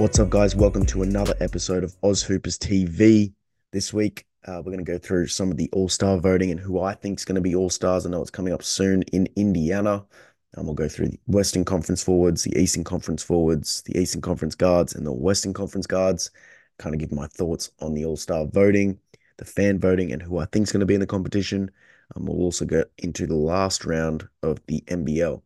[0.00, 0.56] What's up, guys?
[0.56, 3.34] Welcome to another episode of Aus Hoopers TV.
[3.70, 6.58] This week, uh, we're going to go through some of the All Star voting and
[6.58, 8.06] who I think is going to be All Stars.
[8.06, 10.06] I know it's coming up soon in Indiana.
[10.54, 14.54] And we'll go through the Western Conference forwards, the Eastern Conference forwards, the Eastern Conference
[14.54, 16.30] guards, and the Western Conference guards.
[16.78, 18.98] Kind of give my thoughts on the All Star voting,
[19.36, 21.70] the fan voting, and who I think is going to be in the competition.
[22.16, 25.42] Um, we'll also get into the last round of the NBL.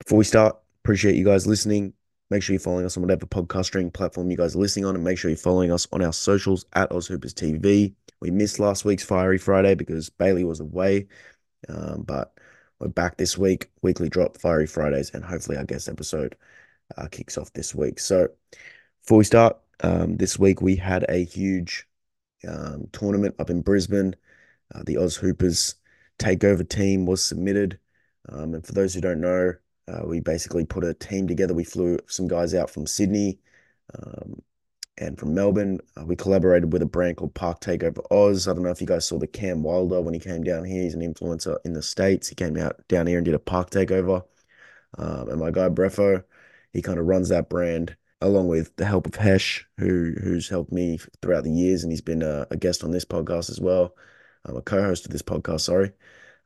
[0.00, 1.92] Before we start, appreciate you guys listening.
[2.28, 4.96] Make sure you're following us on whatever podcast streaming platform you guys are listening on,
[4.96, 7.94] and make sure you're following us on our socials at AusHoopers TV.
[8.20, 11.06] We missed last week's Fiery Friday because Bailey was away,
[11.68, 12.34] um, but
[12.80, 13.70] we're back this week.
[13.82, 16.34] Weekly drop Fiery Fridays, and hopefully our guest episode
[16.96, 18.00] uh, kicks off this week.
[18.00, 18.28] So
[19.02, 21.86] before we start, um, this week we had a huge
[22.48, 24.16] um, tournament up in Brisbane.
[24.74, 25.76] Uh, the Aus Hoopers
[26.18, 27.78] takeover team was submitted,
[28.28, 29.54] um, and for those who don't know.
[29.88, 31.54] Uh, we basically put a team together.
[31.54, 33.38] We flew some guys out from Sydney
[33.94, 34.42] um,
[34.98, 35.80] and from Melbourne.
[35.96, 38.48] Uh, we collaborated with a brand called Park Takeover Oz.
[38.48, 40.82] I don't know if you guys saw the Cam Wilder when he came down here.
[40.82, 42.28] He's an influencer in the States.
[42.28, 44.24] He came out down here and did a park takeover.
[44.98, 46.24] Um, and my guy Brefo,
[46.72, 50.72] he kind of runs that brand along with the help of Hesh, who who's helped
[50.72, 53.94] me throughout the years, and he's been a, a guest on this podcast as well.
[54.44, 55.92] I'm a co-host of this podcast, sorry.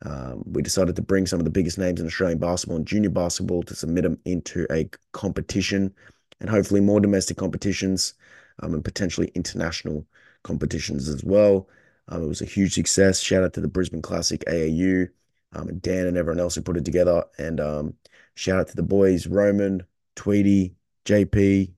[0.03, 3.09] Um, we decided to bring some of the biggest names in Australian basketball and junior
[3.09, 5.93] basketball to submit them into a competition
[6.39, 8.15] and hopefully more domestic competitions
[8.59, 10.05] um, and potentially international
[10.43, 11.69] competitions as well.
[12.07, 13.21] Um, it was a huge success.
[13.21, 15.09] Shout out to the Brisbane Classic AAU
[15.53, 17.23] um, and Dan and everyone else who put it together.
[17.37, 17.93] And um,
[18.35, 19.83] shout out to the boys Roman,
[20.15, 21.73] Tweedy, JP,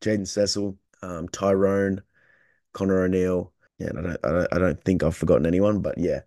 [0.00, 2.02] Jaden Cecil, um, Tyrone,
[2.72, 3.52] Connor O'Neill.
[3.78, 6.20] Yeah, I don't, I don't, I don't think I've forgotten anyone, but yeah,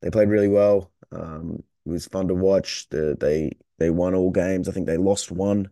[0.00, 0.90] they played really well.
[1.12, 2.88] Um, it was fun to watch.
[2.90, 4.68] The, they they won all games.
[4.68, 5.70] I think they lost one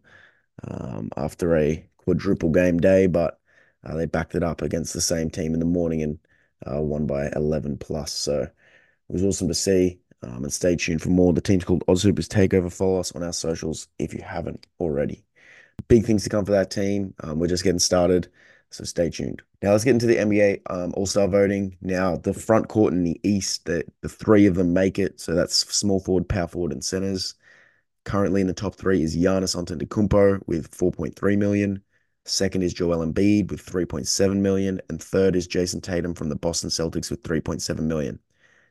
[0.65, 3.39] um, after a quadruple game day, but
[3.85, 6.19] uh, they backed it up against the same team in the morning and
[6.67, 8.13] uh, won by 11 plus.
[8.13, 8.53] So it
[9.09, 9.99] was awesome to see.
[10.23, 11.33] Um, and stay tuned for more.
[11.33, 12.73] The team's called Aus Hoopers Takeover.
[12.73, 15.25] Follow us on our socials if you haven't already.
[15.89, 17.15] Big things to come for that team.
[17.23, 18.29] Um, we're just getting started.
[18.71, 19.43] So stay tuned.
[19.63, 21.77] Now let's get into the NBA um, All Star voting.
[21.81, 25.21] Now the front court in the East, the, the three of them make it.
[25.21, 27.35] So that's small forward, power forward, and centers.
[28.05, 31.83] Currently in the top three is Giannis Antetokounmpo with 4.3 million.
[32.25, 36.71] Second is Joel Embiid with 3.7 million, and third is Jayson Tatum from the Boston
[36.71, 38.19] Celtics with 3.7 million.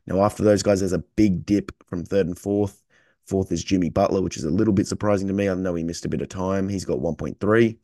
[0.06, 2.82] Now after those guys, there's a big dip from third and fourth.
[3.24, 5.48] Fourth is Jimmy Butler, which is a little bit surprising to me.
[5.48, 6.68] I know he missed a bit of time.
[6.68, 7.76] He's got 1.3.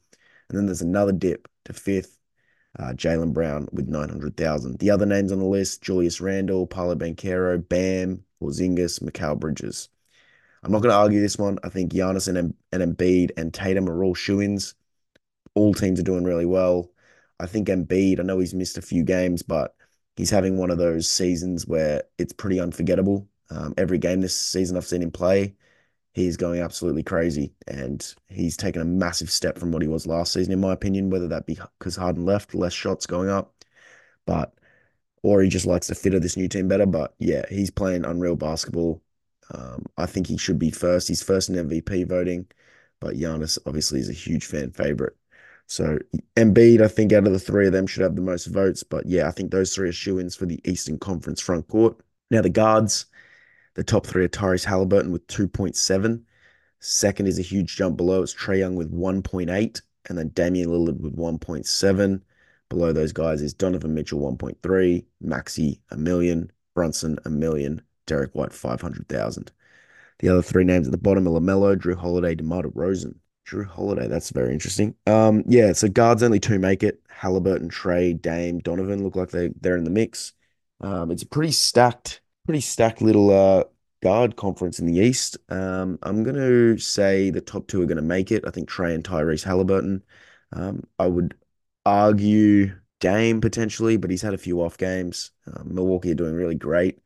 [0.52, 2.18] And then there's another dip to fifth,
[2.78, 4.78] uh, Jaylen Brown with 900,000.
[4.78, 9.88] The other names on the list, Julius Randle, Paolo Banchero, Bam, Porzingis, Mikal Bridges.
[10.62, 11.58] I'm not going to argue this one.
[11.64, 14.74] I think Giannis and, and Embiid and Tatum are all shoe ins.
[15.54, 16.90] All teams are doing really well.
[17.40, 19.74] I think Embiid, I know he's missed a few games, but
[20.16, 23.26] he's having one of those seasons where it's pretty unforgettable.
[23.50, 25.54] Um, every game this season I've seen him play,
[26.12, 27.54] he's going absolutely crazy.
[27.66, 31.10] And he's taken a massive step from what he was last season, in my opinion,
[31.10, 33.54] whether that be because Harden left, less shots going up,
[34.26, 34.54] but
[35.22, 36.86] or he just likes the fit of this new team better.
[36.86, 39.02] But yeah, he's playing unreal basketball.
[39.52, 41.08] Um, I think he should be first.
[41.08, 42.46] He's first in MVP voting,
[43.00, 45.16] but Giannis obviously is a huge fan favorite.
[45.66, 45.98] So
[46.36, 48.82] Embiid, I think out of the three of them should have the most votes.
[48.82, 51.96] But yeah, I think those three are shoe-ins for the Eastern Conference front court.
[52.30, 53.06] Now the guards,
[53.74, 56.22] the top three are Tyrese Halliburton with 2.7.
[56.80, 58.22] Second is a huge jump below.
[58.22, 59.80] It's Trae Young with 1.8.
[60.08, 62.20] And then Damian Lillard with 1.7.
[62.72, 68.50] Below those guys is Donovan Mitchell 1.3, Maxey a million, Brunson a million, Derrick White
[68.50, 69.52] 500,000.
[70.20, 73.16] The other three names at the bottom are LaMelo, Jrue Holiday, DeMar DeRozan.
[73.46, 74.94] Jrue Holiday, that's very interesting.
[75.06, 77.02] Um, yeah, so guards only two make it.
[77.10, 80.32] Halliburton, Trae, Dame, Donovan look like they they're in the mix.
[80.80, 83.64] Um, it's a pretty stacked pretty stacked little uh,
[84.02, 85.38] guard conference in the East.
[85.48, 88.44] Um, I'm going to say the top two are going to make it.
[88.46, 90.02] I think Trae and Tyrese Halliburton.
[90.52, 91.34] Um, I would
[91.86, 95.32] argue Dame potentially, but he's had a few off games.
[95.46, 97.00] Uh, Milwaukee are doing really great,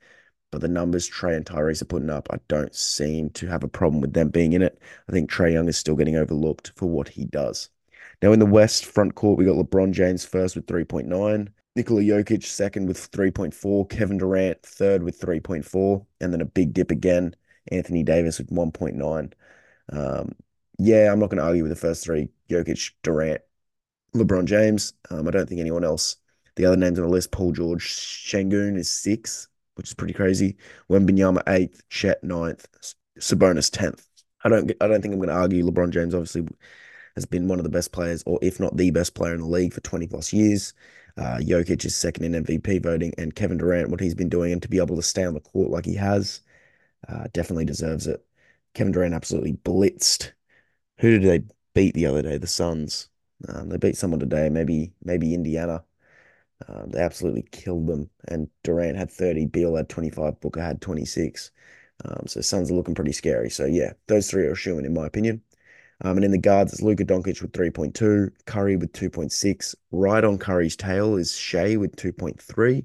[0.51, 3.69] but the numbers Trae and Tyrese are putting up, I don't seem to have a
[3.69, 4.79] problem with them being in it.
[5.09, 7.71] I think Trae Young is still getting overlooked for what he does.
[8.23, 11.49] Now in the West front court, we got LeBron James first with 3.9.
[11.77, 16.91] Nikola Jokic second with 3.4, Kevin Durant third with 3.4, and then a big dip
[16.91, 17.37] again,
[17.71, 19.33] Anthony Davis with 1.9.
[19.93, 20.35] Um,
[20.79, 23.43] yeah, I'm not going to argue with the first three Jokic, Durant,
[24.15, 24.95] LeBron James.
[25.11, 26.17] Um, I don't think anyone else.
[26.57, 30.57] The other names on the list, Paul George, Sengun is six, which is pretty crazy.
[30.91, 32.67] Wembanyama eighth, Chet ninth,
[33.21, 34.07] Sabonis tenth.
[34.45, 36.47] I don't I don't think I'm going to argue LeBron James obviously
[37.17, 39.47] has been one of the best players, or if not the best player in the
[39.47, 40.73] league for 20 plus years.
[41.17, 44.63] Uh, Jokic is second in MVP voting, and Kevin Durant, what he's been doing, and
[44.63, 46.41] to be able to stay on the court like he has,
[47.09, 48.25] uh, definitely deserves it.
[48.75, 50.33] Kevin Durant absolutely blitzed.
[51.01, 52.39] Who did they beat the other day?
[52.39, 53.09] The Suns.
[53.49, 55.85] Um, they beat someone today, maybe maybe Indiana.
[56.69, 58.11] Um, they absolutely killed them.
[58.29, 61.51] And Durant had 30, Beal had 25, Booker had 26.
[62.05, 63.51] Um, so Suns are looking pretty scary.
[63.51, 65.43] So yeah, those three are shooing in my opinion.
[66.03, 69.75] Um, and in the guards, it's Luka Doncic with 3.2, Curry with 2.6.
[69.93, 72.85] Right on Curry's tail is Shai with 2.3.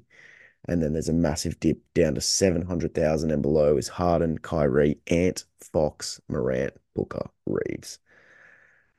[0.68, 5.44] And then there's a massive dip down to 700,000 and below is Harden, Kyrie, Ant,
[5.60, 7.98] Fox, Morant, Booker, Reaves.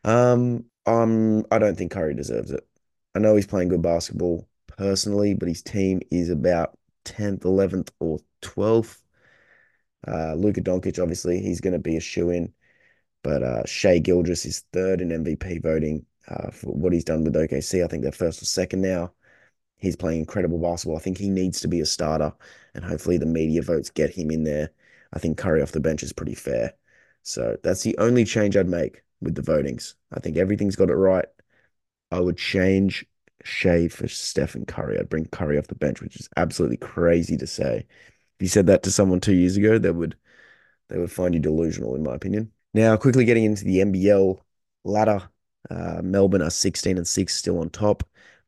[0.04, 2.68] Um, um, I don't think Curry deserves it.
[3.16, 8.20] I know he's playing good basketball personally, but his team is about 10th, 11th, or
[8.42, 9.02] 12th.
[10.06, 12.54] Uh, Luka Doncic, obviously, he's going to be a shoe in.
[13.24, 17.36] But uh, Shai Gilgeous is third in MVP voting uh, for what he's done with
[17.36, 17.84] OKC.
[17.84, 19.14] I think they're first or second now.
[19.78, 20.98] He's playing incredible basketball.
[20.98, 22.34] I think he needs to be a starter,
[22.74, 24.72] and hopefully the media votes get him in there.
[25.14, 26.74] I think Curry off the bench is pretty fair.
[27.24, 29.96] So that's the only change I'd make with the votings.
[30.14, 31.26] I think everything's got it right.
[32.12, 33.06] I would change
[33.44, 35.00] Shai for Stephen Curry.
[35.00, 37.80] I'd bring Curry off the bench, which is absolutely crazy to say.
[37.80, 40.16] If you said that to someone two years ago, they would
[40.90, 42.52] they would find you delusional, in my opinion.
[42.74, 44.40] Now, quickly getting into the NBL
[44.84, 45.30] ladder,
[45.70, 48.04] uh, Melbourne are 16 and 6 still on top.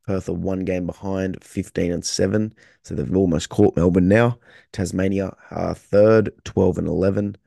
[0.08, 2.54] Perth are one game behind, 15 and 7.
[2.84, 4.40] So they've almost caught Melbourne now.
[4.72, 7.38] Tasmania are third, 12 and 11.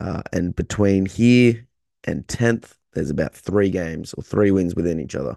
[0.00, 1.66] Uh, and between here
[2.04, 5.36] and 10th, there's about three games or three wins within each other.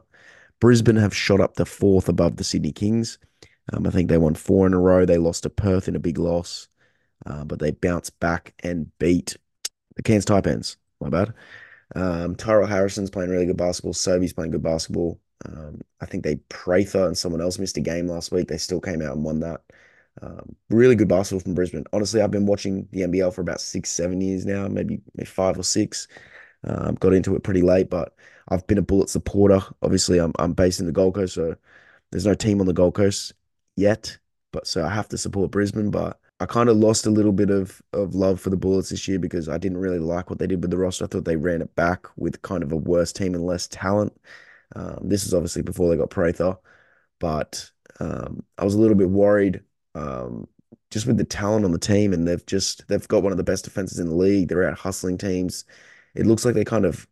[0.60, 3.20] Brisbane have shot up to fourth above the Sydney Kings.
[3.72, 5.06] Um, I think they won four in a row.
[5.06, 6.68] They lost to Perth in a big loss,
[7.26, 9.38] uh, but they bounced back and beat
[9.96, 10.78] the Cairns Taipans.
[11.04, 11.34] My bad.
[11.96, 13.94] Um, Tyrell Harrison's playing really good basketball.
[13.94, 15.20] Sobey's playing good basketball.
[15.46, 18.48] Um, I think they Prather and someone else missed a game last week.
[18.48, 19.62] They still came out and won that.
[20.22, 21.86] Um, really good basketball from Brisbane.
[21.92, 25.58] Honestly, I've been watching the NBL for about six, seven years now, maybe, maybe five
[25.58, 26.08] or six.
[26.64, 28.16] Um, got into it pretty late, but
[28.50, 29.62] I've been a Bullet supporter.
[29.82, 31.56] Obviously, I'm I'm based in the Gold Coast, so
[32.12, 33.34] there's no team on the Gold Coast
[33.76, 34.18] yet.
[34.52, 35.92] But so I have to support Brisbane.
[35.92, 39.08] But I kind of lost a little bit of of love for the Bullets this
[39.08, 41.06] year because I didn't really like what they did with the roster.
[41.06, 44.14] I thought they ran it back with kind of a worse team and less talent.
[44.76, 46.58] Um, this is obviously before they got Prather,
[47.20, 49.62] but um, I was a little bit worried
[49.96, 50.48] um,
[50.92, 53.44] just with the talent on the team, and they've just they've got one of the
[53.44, 54.50] best defenses in the league.
[54.50, 55.66] They're out hustling teams.
[56.16, 57.08] It looks like they kind of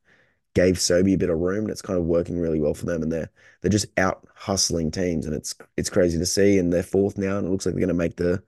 [0.56, 3.04] gave Sobey a bit of room, and it's kind of working really well for them.
[3.04, 3.32] And they're
[3.62, 6.58] they're just out hustling teams, and it's it's crazy to see.
[6.60, 8.44] And they're fourth now, and it looks like they're going to make the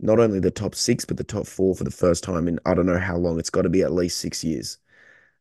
[0.00, 2.74] not only the top six, but the top four for the first time in I
[2.74, 3.38] don't know how long.
[3.38, 4.78] It's got to be at least six years.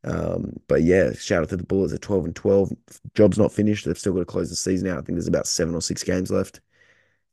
[0.04, 2.72] Um, but yeah, shout out to the Bullets at 12 and 12.
[3.16, 3.86] Job's not finished.
[3.86, 4.98] They've still got to close the season out.
[4.98, 6.62] I think there's about seven or six games left.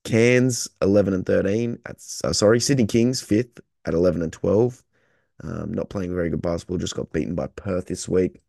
[0.04, 1.78] Cairns 11 and 13.
[1.84, 4.82] That's uh, sorry, Sydney Kings fifth at 11 and 12.
[5.42, 6.78] Um, not playing very good basketball.
[6.78, 8.40] Just got beaten by Perth this week.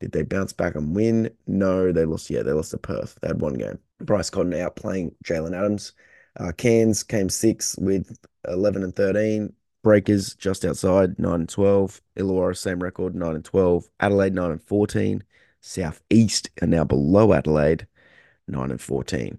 [0.00, 1.30] Did they bounce back and win?
[1.46, 2.28] No, they lost.
[2.28, 3.18] Yeah, they lost to Perth.
[3.22, 3.78] They had one game.
[4.00, 5.92] Bryce Cotton out playing Jalen Adams.
[6.38, 8.16] Uh, Cairns came six with
[8.48, 9.52] 11 and 13.
[9.82, 12.00] Breakers just outside, 9 and 12.
[12.16, 13.88] Illawarra, same record, 9 and 12.
[14.00, 15.24] Adelaide, 9 and 14.
[15.60, 17.86] South East are now below Adelaide,
[18.48, 19.38] 9 and 14.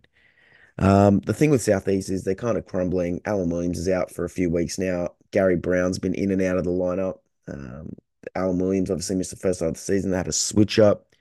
[0.79, 3.21] Um, the thing with Southeast is they're kind of crumbling.
[3.25, 5.09] Alan Williams is out for a few weeks now.
[5.31, 7.19] Gary Browne's been in and out of the lineup.
[7.47, 7.93] Um,
[8.35, 10.11] Alan Williams obviously missed the first half of the season.
[10.11, 11.13] They had a switch up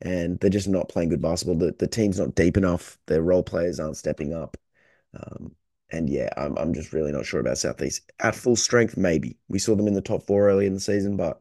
[0.00, 1.56] and they're just not playing good basketball.
[1.56, 2.98] The, the team's not deep enough.
[3.06, 4.56] Their role players aren't stepping up.
[5.14, 5.54] Um,
[5.90, 8.10] and yeah, I'm, I'm just really not sure about Southeast.
[8.20, 9.38] At full strength, maybe.
[9.48, 11.40] We saw them in the top four early in the season, but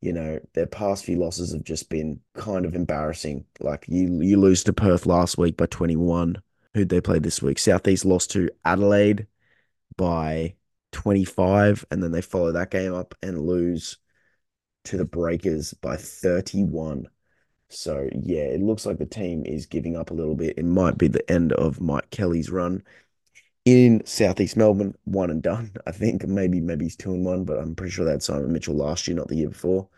[0.00, 3.46] you know, their past few losses have just been kind of embarrassing.
[3.60, 6.42] Like you you lose to Perth last week by 21.
[6.74, 7.58] Who'd they play this week?
[7.58, 9.26] Southeast lost to Adelaide
[9.96, 10.56] by
[10.92, 13.96] 25, and then they follow that game up and lose
[14.84, 17.06] to the Breakers by 31.
[17.74, 20.58] So yeah, it looks like the team is giving up a little bit.
[20.58, 22.82] It might be the end of Mike Kelly's run
[23.64, 25.72] in Southeast Melbourne, one and done.
[25.86, 28.76] I think maybe maybe he's two and one, but I'm pretty sure that's Simon Mitchell
[28.76, 29.88] last year, not the year before.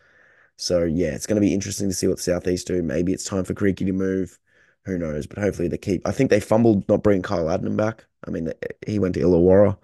[0.57, 2.83] So yeah, it's going to be interesting to see what Southeast do.
[2.83, 4.39] Maybe it's time for Creaky to move.
[4.85, 5.27] Who knows?
[5.27, 6.07] But hopefully they keep.
[6.07, 8.05] I think they fumbled not bringing Kyle Adnam back.
[8.27, 9.77] I mean, eh, he went to Illawarra.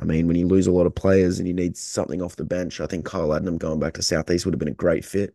[0.00, 2.44] I mean, when you lose a lot of players and you need something off the
[2.44, 5.34] bench, I think Kyle Adnam going back to Southeast would have been a great fit.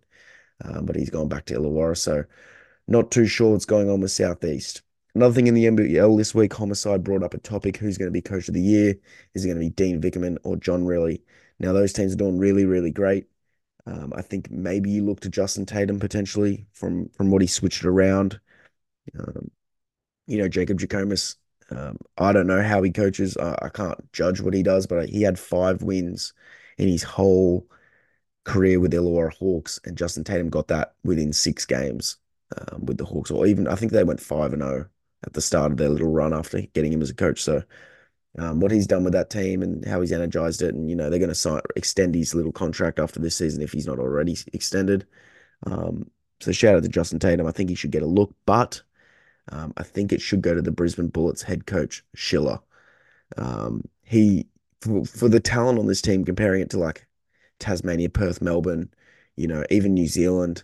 [0.64, 2.24] Um, but he's gone back to Illawarra, so
[2.88, 4.82] not too sure what's going on with Southeast.
[5.16, 8.12] Another thing in the NBL this week, Homicide brought up a topic: who's going to
[8.12, 8.96] be Coach of the Year?
[9.34, 11.22] Is it going to be Dean Vickerman or John Rillie?
[11.60, 13.28] Now those teams are doing really, really great.
[13.86, 17.86] Um, I think maybe you look to Justin Tatum potentially from from what he switched
[17.86, 18.40] around.
[19.20, 19.52] Um,
[20.28, 21.36] you know, Jacob Jackomas.
[21.70, 23.38] Um, I don't know how he coaches.
[23.38, 26.34] I, I can't judge what he does, but he had five wins
[26.78, 27.68] in his whole
[28.44, 32.18] career with the Illawarra Hawks, and Justin Tatum got that within six games
[32.58, 34.88] um, with the Hawks, or even I think they went five and zero
[35.26, 37.42] at the start of their little run after getting him as a coach.
[37.42, 37.64] So
[38.38, 40.74] um, what he's done with that team and how he's energized it.
[40.74, 43.88] And, you know, they're going to extend his little contract after this season if he's
[43.88, 45.06] not already extended.
[45.66, 46.10] Um,
[46.42, 47.48] so shout out to Justin Tatum.
[47.48, 48.82] I think he should get a look, but
[49.50, 52.60] um, I think it should go to the Brisbane Bullets head coach, Schueller.
[53.38, 54.48] Um, he,
[54.82, 57.08] for, for the talent on this team, comparing it to like
[57.64, 58.90] Tasmania, Perth, Melbourne,
[59.36, 60.64] you know, even New Zealand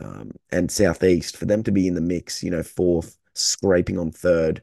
[0.00, 4.10] um, and Southeast, for them to be in the mix, you know, fourth, scraping on
[4.10, 4.62] third,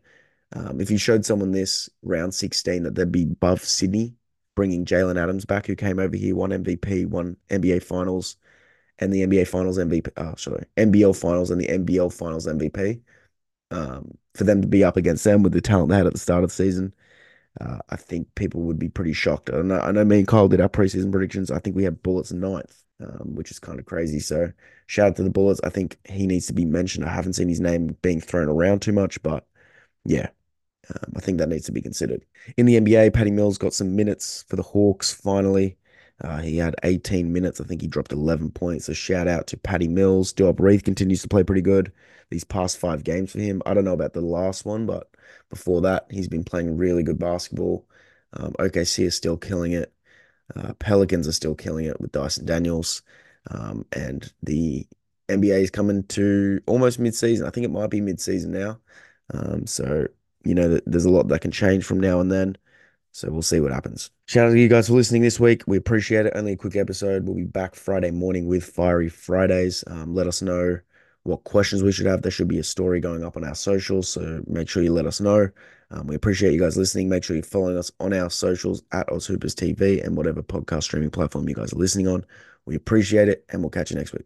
[0.54, 4.16] um, if you showed someone this round 16 that they'd be above Sydney,
[4.56, 8.38] bringing Jalen Adams back, who came over here, won MVP, won NBA Finals,
[9.00, 10.10] and the NBA Finals MVP.
[10.18, 13.02] Oh, sorry, NBL Finals and the NBL Finals MVP.
[13.72, 16.20] Um, for them to be up against them with the talent they had at the
[16.20, 16.94] start of the season,
[17.62, 19.50] uh, I think people would be pretty shocked.
[19.54, 21.52] I know, I know me and Kyle did our preseason predictions.
[21.52, 24.20] I think we have Bullets ninth, um, which is kind of crazy.
[24.20, 24.52] So
[24.88, 25.62] shout out to the Bullets.
[25.64, 27.06] I think he needs to be mentioned.
[27.06, 29.46] I haven't seen his name being thrown around too much, but
[30.04, 30.30] yeah,
[30.90, 32.26] um, I think that needs to be considered.
[32.58, 35.78] In the NBA, Patty Mills got some minutes for the Hawks finally.
[36.22, 37.60] Uh, he had 18 minutes.
[37.60, 38.86] I think he dropped 11 points.
[38.86, 40.34] So shout out to Patty Mills.
[40.34, 41.92] Duop Reath continues to play pretty good
[42.30, 43.62] these past five games for him.
[43.66, 45.10] I don't know about the last one, but
[45.50, 47.88] before that, he's been playing really good basketball.
[48.34, 49.94] Um, OKC is still killing it.
[50.56, 53.02] Uh, Pelicans are still killing it with Dyson Daniels.
[53.52, 54.86] Um, and the
[55.30, 57.48] NBA is coming to almost mid-season.
[57.48, 58.80] I think it might be mid-season now.
[59.34, 60.08] Um, so
[60.46, 62.56] you know, there's a lot that can change from now and then.
[63.12, 64.12] So we'll see what happens.
[64.26, 65.64] Shout out to you guys for listening this week.
[65.68, 66.34] We appreciate it.
[66.36, 67.26] Only a quick episode.
[67.26, 69.84] We'll be back Friday morning with Fiery Fridays.
[69.88, 70.80] Um, let us know
[71.26, 72.22] what questions we should have.
[72.22, 74.08] There should be a story going up on our socials.
[74.08, 75.50] So make sure you let us know.
[75.90, 77.10] Um, we appreciate you guys listening.
[77.10, 81.10] Make sure you're following us on our socials at AusHoopers TV and whatever podcast streaming
[81.10, 82.26] platform you guys are listening on.
[82.66, 84.26] We appreciate it and we'll catch you next week.